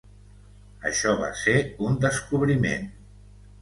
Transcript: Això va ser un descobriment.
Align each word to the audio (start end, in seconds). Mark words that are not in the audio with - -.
Això 0.91 1.13
va 1.21 1.31
ser 1.43 1.55
un 1.91 2.03
descobriment. 2.09 2.93